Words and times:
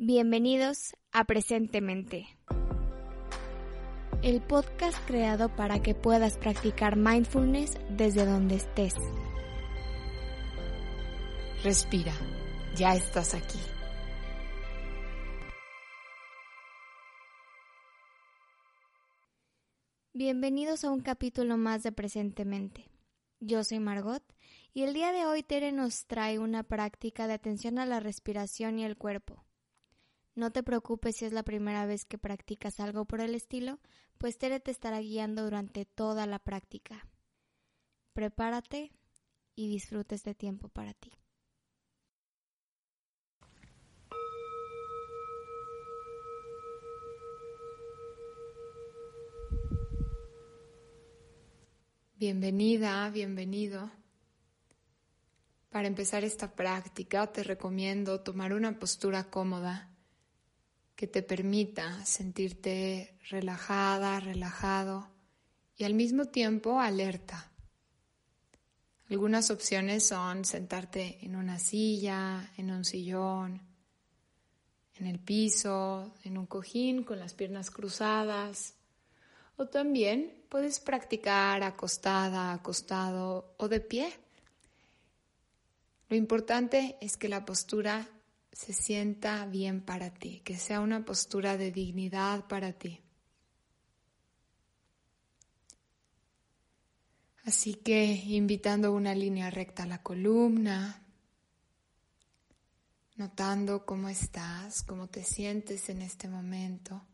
Bienvenidos 0.00 0.94
a 1.10 1.24
Presentemente, 1.24 2.28
el 4.22 4.40
podcast 4.40 4.96
creado 5.08 5.48
para 5.56 5.82
que 5.82 5.96
puedas 5.96 6.38
practicar 6.38 6.94
mindfulness 6.94 7.76
desde 7.90 8.24
donde 8.24 8.54
estés. 8.54 8.94
Respira, 11.64 12.12
ya 12.76 12.94
estás 12.94 13.34
aquí. 13.34 13.58
Bienvenidos 20.14 20.84
a 20.84 20.92
un 20.92 21.00
capítulo 21.00 21.56
más 21.56 21.82
de 21.82 21.90
Presentemente. 21.90 22.88
Yo 23.40 23.64
soy 23.64 23.80
Margot 23.80 24.22
y 24.72 24.84
el 24.84 24.94
día 24.94 25.10
de 25.10 25.26
hoy 25.26 25.42
Tere 25.42 25.72
nos 25.72 26.06
trae 26.06 26.38
una 26.38 26.62
práctica 26.62 27.26
de 27.26 27.32
atención 27.32 27.80
a 27.80 27.84
la 27.84 27.98
respiración 27.98 28.78
y 28.78 28.84
el 28.84 28.96
cuerpo. 28.96 29.47
No 30.38 30.52
te 30.52 30.62
preocupes 30.62 31.16
si 31.16 31.24
es 31.24 31.32
la 31.32 31.42
primera 31.42 31.84
vez 31.84 32.04
que 32.04 32.16
practicas 32.16 32.78
algo 32.78 33.06
por 33.06 33.20
el 33.20 33.34
estilo, 33.34 33.80
pues 34.18 34.38
Tere 34.38 34.60
te 34.60 34.70
estará 34.70 35.00
guiando 35.00 35.42
durante 35.42 35.84
toda 35.84 36.26
la 36.26 36.38
práctica. 36.38 37.08
Prepárate 38.12 38.92
y 39.56 39.68
disfruta 39.68 40.14
este 40.14 40.36
tiempo 40.36 40.68
para 40.68 40.94
ti. 40.94 41.10
Bienvenida, 52.14 53.10
bienvenido. 53.10 53.90
Para 55.70 55.88
empezar 55.88 56.22
esta 56.22 56.54
práctica 56.54 57.26
te 57.32 57.42
recomiendo 57.42 58.20
tomar 58.20 58.52
una 58.52 58.78
postura 58.78 59.24
cómoda 59.24 59.97
que 60.98 61.06
te 61.06 61.22
permita 61.22 62.04
sentirte 62.04 63.14
relajada, 63.30 64.18
relajado 64.18 65.08
y 65.76 65.84
al 65.84 65.94
mismo 65.94 66.24
tiempo 66.24 66.80
alerta. 66.80 67.52
Algunas 69.08 69.52
opciones 69.52 70.08
son 70.08 70.44
sentarte 70.44 71.24
en 71.24 71.36
una 71.36 71.60
silla, 71.60 72.52
en 72.56 72.72
un 72.72 72.84
sillón, 72.84 73.62
en 74.96 75.06
el 75.06 75.20
piso, 75.20 76.16
en 76.24 76.36
un 76.36 76.46
cojín 76.46 77.04
con 77.04 77.20
las 77.20 77.32
piernas 77.32 77.70
cruzadas. 77.70 78.74
O 79.54 79.66
también 79.66 80.42
puedes 80.48 80.80
practicar 80.80 81.62
acostada, 81.62 82.52
acostado 82.52 83.54
o 83.56 83.68
de 83.68 83.78
pie. 83.78 84.12
Lo 86.08 86.16
importante 86.16 86.96
es 87.00 87.16
que 87.16 87.28
la 87.28 87.44
postura 87.44 88.08
se 88.58 88.72
sienta 88.72 89.46
bien 89.46 89.80
para 89.80 90.12
ti, 90.12 90.40
que 90.40 90.58
sea 90.58 90.80
una 90.80 91.04
postura 91.04 91.56
de 91.56 91.70
dignidad 91.70 92.48
para 92.48 92.72
ti. 92.72 93.00
Así 97.44 97.74
que 97.74 98.04
invitando 98.04 98.92
una 98.92 99.14
línea 99.14 99.48
recta 99.48 99.84
a 99.84 99.86
la 99.86 100.02
columna, 100.02 101.06
notando 103.14 103.86
cómo 103.86 104.08
estás, 104.08 104.82
cómo 104.82 105.06
te 105.06 105.22
sientes 105.22 105.88
en 105.88 106.02
este 106.02 106.26
momento 106.26 107.06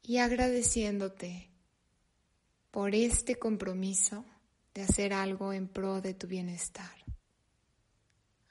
y 0.00 0.18
agradeciéndote 0.18 1.50
por 2.70 2.94
este 2.94 3.36
compromiso 3.36 4.24
de 4.74 4.82
hacer 4.82 5.12
algo 5.12 5.52
en 5.52 5.66
pro 5.66 6.00
de 6.00 6.14
tu 6.14 6.28
bienestar 6.28 7.05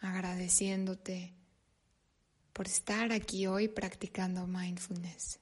agradeciéndote 0.06 1.34
por 2.54 2.68
estar 2.68 3.12
aquí 3.12 3.48
hoy 3.48 3.68
practicando 3.68 4.48
mindfulness. 4.48 5.40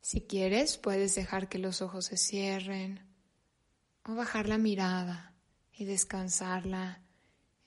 Si 0.00 0.20
quieres, 0.22 0.76
puedes 0.76 1.14
dejar 1.14 1.48
que 1.48 1.58
los 1.58 1.80
ojos 1.80 2.06
se 2.06 2.16
cierren 2.16 3.00
o 4.04 4.14
bajar 4.14 4.48
la 4.48 4.58
mirada 4.58 5.34
y 5.72 5.84
descansarla 5.84 7.00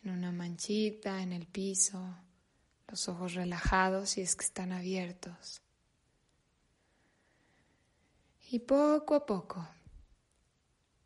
en 0.03 0.12
una 0.12 0.31
manchita, 0.31 1.23
en 1.23 1.34
el 1.34 1.47
piso, 1.47 2.16
los 2.88 3.09
ojos 3.09 3.34
relajados 3.34 4.12
si 4.12 4.22
es 4.22 4.35
que 4.35 4.45
están 4.45 4.72
abiertos. 4.72 5.64
Y 8.50 8.59
poco 8.59 9.16
a 9.16 9.25
poco, 9.25 9.67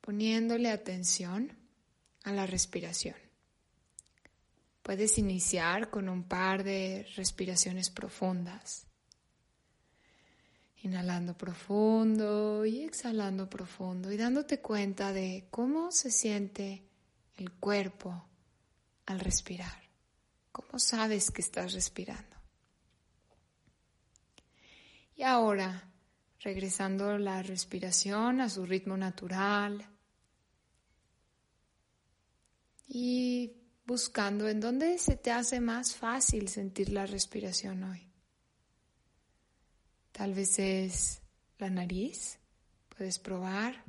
poniéndole 0.02 0.70
atención 0.70 1.58
a 2.24 2.32
la 2.32 2.46
respiración. 2.46 3.16
Puedes 4.84 5.18
iniciar 5.18 5.90
con 5.90 6.10
un 6.10 6.24
par 6.24 6.64
de 6.64 7.08
respiraciones 7.16 7.90
profundas. 7.90 8.88
Inhalando 10.82 11.38
profundo 11.38 12.66
y 12.66 12.84
exhalando 12.84 13.50
profundo 13.50 14.12
y 14.12 14.18
dándote 14.18 14.62
cuenta 14.62 15.14
de 15.14 15.48
cómo 15.52 15.92
se 15.92 16.10
siente 16.10 16.84
el 17.36 17.52
cuerpo 17.52 18.26
al 19.06 19.20
respirar. 19.20 19.90
¿Cómo 20.52 20.80
sabes 20.80 21.32
que 21.32 21.42
estás 21.42 21.74
respirando? 21.74 22.36
Y 25.16 25.24
ahora 25.24 25.89
regresando 26.42 27.18
la 27.18 27.44
respiración 27.44 28.42
a 28.42 28.50
su 28.50 28.66
ritmo 28.66 28.96
natural 28.96 29.86
y 32.88 33.54
buscando 33.86 34.48
en 34.48 34.60
dónde 34.60 34.98
se 34.98 35.16
te 35.16 35.32
hace 35.32 35.60
más 35.60 35.96
fácil 35.96 36.48
sentir 36.48 36.90
la 36.90 37.06
respiración 37.06 37.84
hoy. 37.84 38.08
Tal 40.12 40.34
vez 40.34 40.60
es 40.60 41.22
la 41.58 41.70
nariz, 41.70 42.40
puedes 42.96 43.20
probar, 43.20 43.84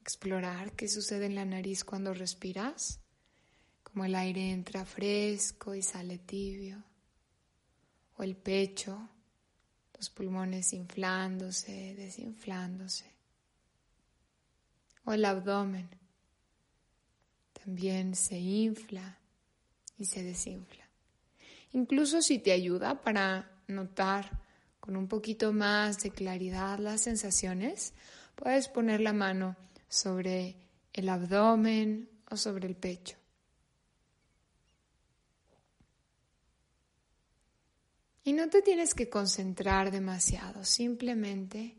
explorar 0.00 0.72
qué 0.72 0.88
sucede 0.88 1.26
en 1.26 1.34
la 1.34 1.44
nariz 1.44 1.84
cuando 1.84 2.14
respiras, 2.14 3.00
como 3.82 4.04
el 4.04 4.14
aire 4.14 4.50
entra 4.50 4.84
fresco 4.84 5.74
y 5.74 5.82
sale 5.82 6.18
tibio, 6.18 6.82
o 8.16 8.22
el 8.22 8.36
pecho, 8.36 9.08
los 9.96 10.10
pulmones 10.10 10.72
inflándose, 10.72 11.94
desinflándose. 11.94 13.04
O 15.04 15.12
el 15.12 15.24
abdomen 15.24 15.88
también 17.52 18.14
se 18.14 18.38
infla 18.38 19.18
y 19.98 20.06
se 20.06 20.22
desinfla. 20.22 20.84
Incluso 21.72 22.22
si 22.22 22.38
te 22.38 22.52
ayuda 22.52 23.00
para 23.00 23.50
notar 23.68 24.42
con 24.80 24.96
un 24.96 25.08
poquito 25.08 25.52
más 25.52 26.02
de 26.02 26.10
claridad 26.10 26.78
las 26.78 27.00
sensaciones, 27.00 27.94
puedes 28.34 28.68
poner 28.68 29.00
la 29.00 29.12
mano 29.12 29.56
sobre 29.88 30.56
el 30.92 31.08
abdomen 31.08 32.08
o 32.30 32.36
sobre 32.36 32.68
el 32.68 32.76
pecho. 32.76 33.16
Y 38.26 38.32
no 38.32 38.48
te 38.48 38.62
tienes 38.62 38.94
que 38.94 39.10
concentrar 39.10 39.90
demasiado, 39.90 40.64
simplemente 40.64 41.76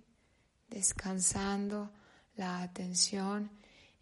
descansando 0.69 1.91
la 2.35 2.61
atención 2.61 3.49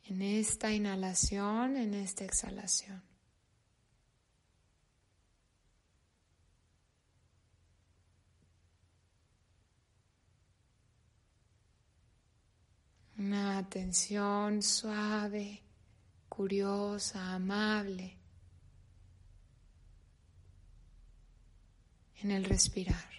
en 0.04 0.22
esta 0.22 0.70
inhalación, 0.70 1.78
en 1.78 1.94
esta 1.94 2.26
exhalación. 2.26 3.02
Una 13.18 13.58
atención 13.58 14.62
suave, 14.62 15.62
curiosa, 16.28 17.35
amable 17.35 18.22
en 22.23 22.31
el 22.31 22.46
respirar. 22.46 23.14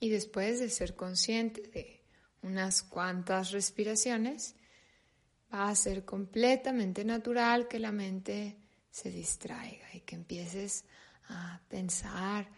Y 0.00 0.10
después 0.10 0.60
de 0.60 0.70
ser 0.70 0.94
consciente 0.94 1.60
de 1.68 2.00
unas 2.42 2.82
cuantas 2.82 3.50
respiraciones, 3.50 4.54
va 5.52 5.68
a 5.68 5.74
ser 5.74 6.04
completamente 6.04 7.04
natural 7.04 7.68
que 7.68 7.78
la 7.78 7.92
mente 7.92 8.58
se 8.90 9.10
distraiga 9.10 9.86
y 9.94 10.00
que 10.00 10.16
empieces 10.16 10.84
a 11.28 11.60
pensar 11.68 12.48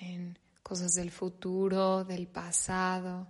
en 0.00 0.38
cosas 0.62 0.94
del 0.94 1.10
futuro, 1.10 2.04
del 2.04 2.28
pasado. 2.28 3.28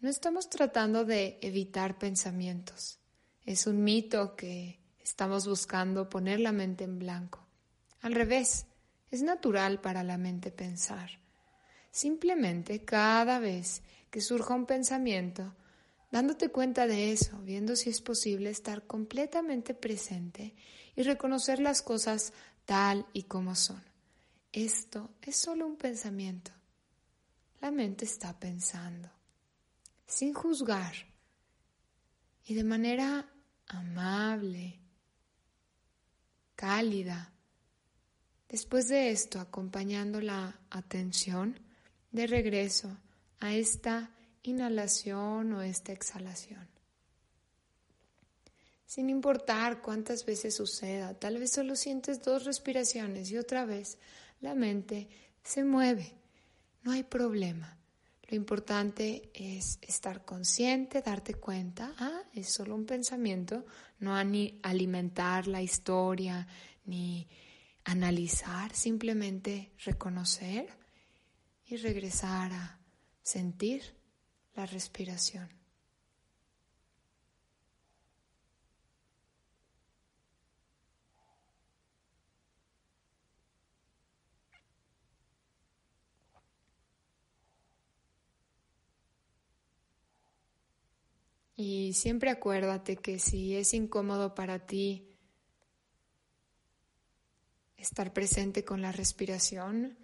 No 0.00 0.08
estamos 0.08 0.50
tratando 0.50 1.04
de 1.04 1.38
evitar 1.40 1.98
pensamientos. 1.98 2.98
Es 3.44 3.66
un 3.66 3.82
mito 3.82 4.36
que 4.36 4.80
estamos 5.02 5.46
buscando 5.46 6.08
poner 6.08 6.40
la 6.40 6.52
mente 6.52 6.84
en 6.84 6.98
blanco. 6.98 7.46
Al 8.00 8.14
revés, 8.14 8.66
es 9.10 9.22
natural 9.22 9.80
para 9.80 10.02
la 10.02 10.18
mente 10.18 10.50
pensar. 10.50 11.10
Simplemente 11.90 12.84
cada 12.84 13.38
vez 13.38 13.82
que 14.10 14.20
surja 14.20 14.54
un 14.54 14.66
pensamiento, 14.66 15.54
dándote 16.12 16.50
cuenta 16.50 16.86
de 16.86 17.10
eso, 17.10 17.40
viendo 17.40 17.74
si 17.74 17.90
es 17.90 18.02
posible 18.02 18.50
estar 18.50 18.86
completamente 18.86 19.74
presente 19.74 20.54
y 20.94 21.02
reconocer 21.02 21.58
las 21.58 21.80
cosas 21.80 22.34
tal 22.66 23.06
y 23.14 23.24
como 23.24 23.56
son. 23.56 23.82
Esto 24.52 25.10
es 25.22 25.36
solo 25.36 25.66
un 25.66 25.76
pensamiento. 25.76 26.52
La 27.62 27.70
mente 27.70 28.04
está 28.04 28.38
pensando, 28.38 29.10
sin 30.06 30.34
juzgar 30.34 30.92
y 32.44 32.54
de 32.54 32.64
manera 32.64 33.26
amable, 33.68 34.78
cálida. 36.54 37.32
Después 38.50 38.88
de 38.88 39.12
esto, 39.12 39.40
acompañando 39.40 40.20
la 40.20 40.60
atención 40.68 41.58
de 42.10 42.26
regreso 42.26 42.98
a 43.40 43.54
esta 43.54 44.10
inhalación 44.42 45.52
o 45.52 45.62
esta 45.62 45.92
exhalación. 45.92 46.68
Sin 48.86 49.08
importar 49.08 49.80
cuántas 49.80 50.26
veces 50.26 50.54
suceda, 50.54 51.14
tal 51.14 51.38
vez 51.38 51.52
solo 51.52 51.76
sientes 51.76 52.22
dos 52.22 52.44
respiraciones 52.44 53.30
y 53.30 53.38
otra 53.38 53.64
vez 53.64 53.98
la 54.40 54.54
mente 54.54 55.08
se 55.42 55.64
mueve. 55.64 56.14
No 56.82 56.92
hay 56.92 57.02
problema. 57.02 57.78
Lo 58.28 58.36
importante 58.36 59.30
es 59.34 59.78
estar 59.82 60.24
consciente, 60.24 61.00
darte 61.00 61.34
cuenta, 61.34 61.94
ah, 61.98 62.22
es 62.34 62.48
solo 62.48 62.74
un 62.74 62.86
pensamiento, 62.86 63.64
no 63.98 64.22
ni 64.24 64.58
alimentar 64.62 65.46
la 65.46 65.62
historia, 65.62 66.46
ni 66.84 67.28
analizar, 67.84 68.74
simplemente 68.74 69.72
reconocer 69.84 70.68
y 71.66 71.76
regresar 71.76 72.52
a 72.52 72.78
sentir 73.22 74.01
la 74.54 74.66
respiración. 74.66 75.48
Y 91.54 91.92
siempre 91.92 92.30
acuérdate 92.30 92.96
que 92.96 93.20
si 93.20 93.54
es 93.54 93.72
incómodo 93.72 94.34
para 94.34 94.66
ti 94.66 95.16
estar 97.76 98.12
presente 98.12 98.64
con 98.64 98.82
la 98.82 98.90
respiración, 98.90 99.96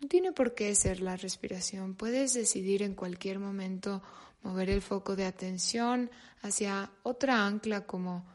no 0.00 0.08
tiene 0.08 0.32
por 0.32 0.54
qué 0.54 0.74
ser 0.74 1.00
la 1.00 1.16
respiración. 1.16 1.94
Puedes 1.94 2.34
decidir 2.34 2.82
en 2.82 2.94
cualquier 2.94 3.38
momento 3.38 4.02
mover 4.42 4.70
el 4.70 4.82
foco 4.82 5.16
de 5.16 5.24
atención 5.24 6.10
hacia 6.42 6.90
otra 7.02 7.46
ancla 7.46 7.86
como 7.86 8.26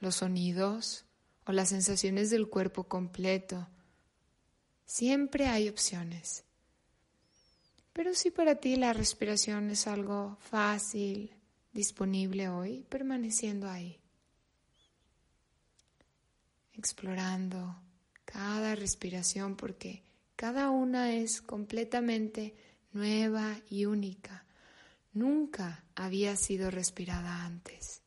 los 0.00 0.16
sonidos 0.16 1.04
o 1.44 1.52
las 1.52 1.68
sensaciones 1.68 2.30
del 2.30 2.48
cuerpo 2.48 2.84
completo. 2.84 3.68
Siempre 4.86 5.46
hay 5.46 5.68
opciones. 5.68 6.44
Pero 7.92 8.14
si 8.14 8.30
para 8.30 8.56
ti 8.56 8.76
la 8.76 8.92
respiración 8.92 9.70
es 9.70 9.86
algo 9.86 10.38
fácil, 10.40 11.34
disponible 11.72 12.48
hoy, 12.48 12.84
permaneciendo 12.88 13.68
ahí, 13.68 14.00
explorando 16.72 17.76
cada 18.24 18.74
respiración 18.74 19.56
porque 19.56 20.07
cada 20.38 20.70
una 20.70 21.14
es 21.14 21.42
completamente 21.42 22.54
nueva 22.92 23.56
y 23.68 23.86
única. 23.86 24.46
Nunca 25.12 25.84
había 25.96 26.36
sido 26.36 26.70
respirada 26.70 27.44
antes. 27.44 28.04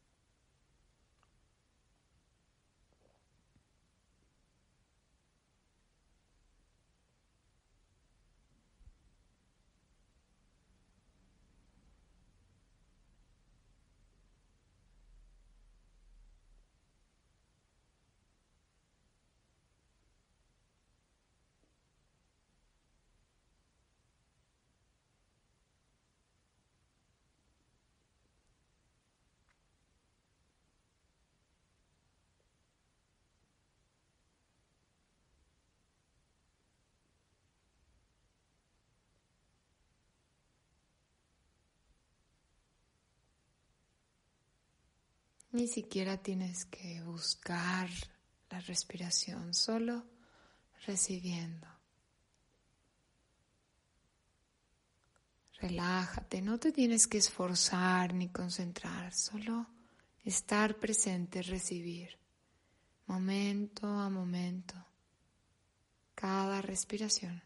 Ni 45.51 45.68
siquiera 45.68 46.18
tienes 46.18 46.65
que 46.65 47.01
buscar 47.03 47.89
la 48.50 48.59
respiración, 48.62 49.53
solo 49.53 50.06
recibiendo. 50.86 51.68
Relájate, 55.59 56.42
no 56.42 56.57
te 56.57 56.71
tienes 56.71 57.06
que 57.06 57.18
esforzar 57.18 58.13
ni 58.13 58.30
concentrar, 58.30 59.13
solo 59.13 59.68
estar 60.24 60.80
presente, 60.80 61.42
recibir, 61.44 62.18
momento 63.06 63.88
a 63.88 64.09
momento, 64.09 64.75
cada 66.15 66.62
respiración. 66.62 67.44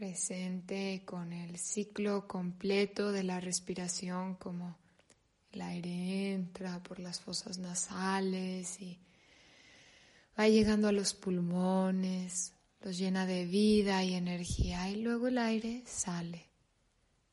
Presente 0.00 1.02
con 1.04 1.30
el 1.30 1.58
ciclo 1.58 2.26
completo 2.26 3.12
de 3.12 3.22
la 3.22 3.38
respiración, 3.38 4.34
como 4.34 4.78
el 5.52 5.60
aire 5.60 6.32
entra 6.32 6.82
por 6.82 6.98
las 6.98 7.20
fosas 7.20 7.58
nasales 7.58 8.80
y 8.80 8.98
va 10.38 10.48
llegando 10.48 10.88
a 10.88 10.92
los 10.92 11.12
pulmones, 11.12 12.54
los 12.80 12.96
llena 12.96 13.26
de 13.26 13.44
vida 13.44 14.02
y 14.02 14.14
energía 14.14 14.88
y 14.88 15.02
luego 15.02 15.28
el 15.28 15.36
aire 15.36 15.82
sale. 15.84 16.46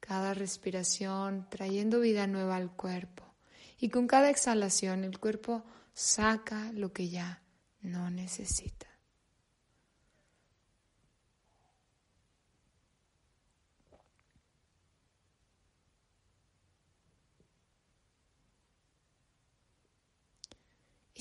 Cada 0.02 0.34
respiración 0.34 1.48
trayendo 1.50 2.02
vida 2.02 2.28
nueva 2.28 2.58
al 2.58 2.70
cuerpo 2.70 3.24
y 3.80 3.88
con 3.88 4.08
cada 4.08 4.30
exhalación 4.30 5.06
el 5.06 5.20
cuerpo 5.20 5.64
saca 5.94 6.74
lo 6.74 6.92
que 6.92 7.08
ya 7.08 7.42
no 7.80 8.10
necesita. 8.10 8.88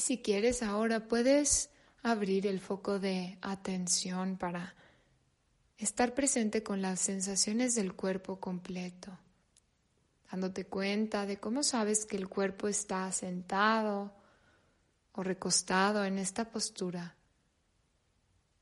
Si 0.07 0.19
quieres 0.19 0.63
ahora 0.63 1.09
puedes 1.09 1.69
abrir 2.05 2.47
el 2.47 2.61
foco 2.61 3.01
de 3.01 3.39
atención 3.43 4.37
para 4.37 4.77
estar 5.79 6.15
presente 6.15 6.63
con 6.63 6.81
las 6.81 7.01
sensaciones 7.01 7.75
del 7.75 7.93
cuerpo 7.95 8.39
completo, 8.39 9.19
dándote 10.31 10.67
cuenta 10.67 11.27
de 11.27 11.39
cómo 11.39 11.65
sabes 11.65 12.07
que 12.07 12.17
el 12.17 12.29
cuerpo 12.29 12.69
está 12.69 13.11
sentado 13.11 14.15
o 15.11 15.25
recostado 15.25 16.05
en 16.05 16.19
esta 16.19 16.53
postura, 16.53 17.17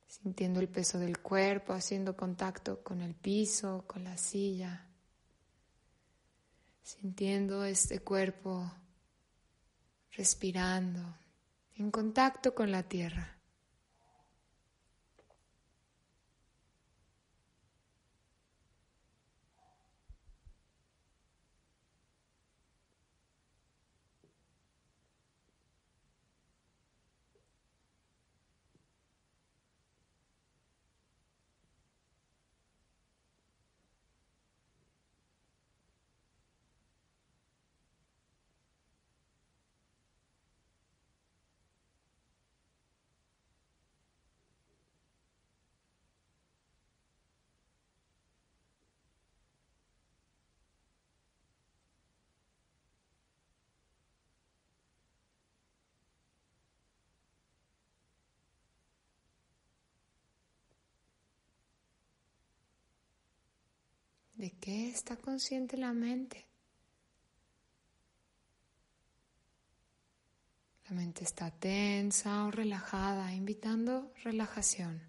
sintiendo 0.07 0.61
el 0.61 0.69
peso 0.71 0.99
del 0.99 1.19
cuerpo, 1.19 1.75
haciendo 1.75 2.17
contacto 2.17 2.83
con 2.83 3.03
el 3.03 3.15
piso, 3.15 3.85
con 3.87 4.03
la 4.03 4.17
silla, 4.17 4.87
sintiendo 6.83 7.67
este 7.67 7.99
cuerpo 7.99 8.73
respirando, 10.13 11.03
en 11.77 11.91
contacto 11.91 12.55
con 12.55 12.71
la 12.71 12.85
tierra. 12.85 13.34
¿De 64.45 64.51
qué 64.61 64.91
está 64.91 65.17
consciente 65.17 65.79
la 65.79 65.95
mente? 65.95 66.45
La 70.87 70.95
mente 70.95 71.25
está 71.25 71.51
tensa 71.51 72.45
o 72.45 72.51
relajada, 72.51 73.33
invitando 73.33 74.13
relajación. 74.23 75.01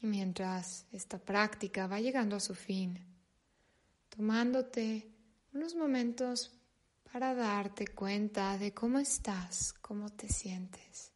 Y 0.00 0.06
mientras 0.06 0.86
esta 0.92 1.18
práctica 1.18 1.86
va 1.88 2.00
llegando 2.00 2.36
a 2.36 2.40
su 2.40 2.54
fin, 2.54 2.98
tomándote 4.08 5.12
unos 5.52 5.74
momentos 5.74 6.55
para 7.16 7.34
darte 7.34 7.86
cuenta 7.86 8.58
de 8.58 8.74
cómo 8.74 8.98
estás, 8.98 9.72
cómo 9.80 10.10
te 10.10 10.28
sientes. 10.28 11.12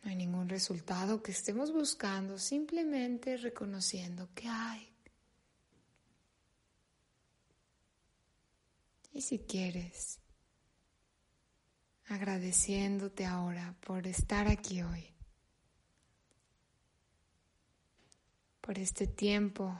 No 0.00 0.10
hay 0.10 0.14
ningún 0.14 0.48
resultado 0.48 1.20
que 1.20 1.32
estemos 1.32 1.72
buscando, 1.72 2.38
simplemente 2.38 3.36
reconociendo 3.38 4.28
que 4.36 4.46
hay. 4.46 4.88
Y 9.12 9.22
si 9.22 9.40
quieres, 9.40 10.20
agradeciéndote 12.06 13.26
ahora 13.26 13.74
por 13.80 14.06
estar 14.06 14.46
aquí 14.46 14.80
hoy, 14.80 15.12
por 18.60 18.78
este 18.78 19.08
tiempo 19.08 19.76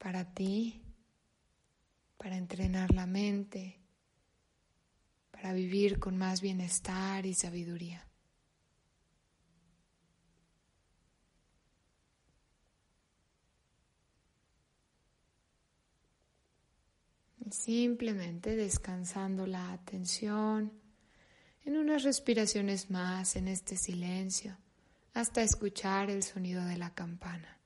para 0.00 0.24
ti, 0.32 0.82
para 2.16 2.36
entrenar 2.36 2.90
la 2.92 3.06
mente, 3.06 3.78
para 5.30 5.52
vivir 5.52 5.98
con 5.98 6.16
más 6.16 6.40
bienestar 6.40 7.26
y 7.26 7.34
sabiduría. 7.34 8.06
simplemente 17.52 18.54
descansando 18.54 19.44
la 19.44 19.72
atención 19.72 20.72
en 21.64 21.76
unas 21.76 22.04
respiraciones 22.04 22.90
más 22.90 23.34
en 23.34 23.48
este 23.48 23.76
silencio 23.76 24.56
hasta 25.14 25.42
escuchar 25.42 26.10
el 26.10 26.22
sonido 26.22 26.64
de 26.64 26.78
la 26.78 26.94
campana. 26.94 27.59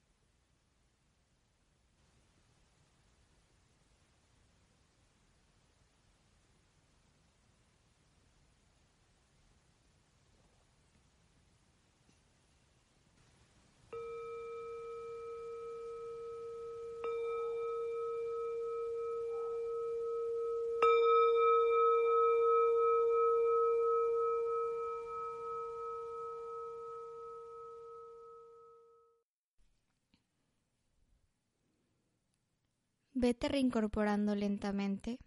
Vete 33.15 33.49
reincorporando 33.49 34.35
lentamente. 34.35 35.21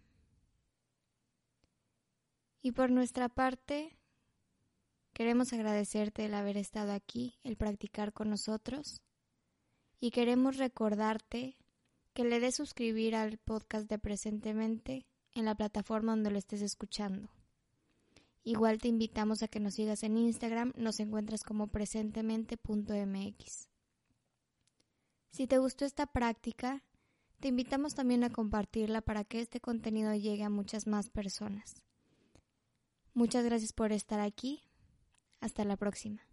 Y 2.60 2.72
por 2.72 2.90
nuestra 2.90 3.30
parte, 3.30 3.96
queremos 5.14 5.54
agradecerte 5.54 6.26
el 6.26 6.34
haber 6.34 6.58
estado 6.58 6.92
aquí, 6.92 7.38
el 7.44 7.56
practicar 7.56 8.12
con 8.12 8.28
nosotros. 8.28 9.00
Y 10.00 10.10
queremos 10.10 10.58
recordarte 10.58 11.56
que 12.12 12.24
le 12.24 12.40
des 12.40 12.56
suscribir 12.56 13.16
al 13.16 13.38
podcast 13.38 13.88
de 13.88 13.98
Presentemente 13.98 15.06
en 15.32 15.46
la 15.46 15.54
plataforma 15.54 16.12
donde 16.12 16.30
lo 16.30 16.38
estés 16.38 16.60
escuchando. 16.60 17.30
Igual 18.44 18.78
te 18.78 18.88
invitamos 18.88 19.42
a 19.42 19.48
que 19.48 19.60
nos 19.60 19.74
sigas 19.74 20.02
en 20.02 20.18
Instagram, 20.18 20.74
nos 20.76 21.00
encuentras 21.00 21.42
como 21.42 21.68
presentemente.mx. 21.68 23.68
Si 25.30 25.46
te 25.46 25.58
gustó 25.58 25.84
esta 25.84 26.06
práctica, 26.06 26.82
te 27.40 27.48
invitamos 27.48 27.94
también 27.94 28.24
a 28.24 28.30
compartirla 28.30 29.00
para 29.00 29.24
que 29.24 29.40
este 29.40 29.60
contenido 29.60 30.14
llegue 30.14 30.44
a 30.44 30.50
muchas 30.50 30.86
más 30.86 31.08
personas. 31.08 31.82
Muchas 33.14 33.44
gracias 33.44 33.72
por 33.72 33.92
estar 33.92 34.20
aquí. 34.20 34.62
Hasta 35.40 35.64
la 35.64 35.76
próxima. 35.76 36.27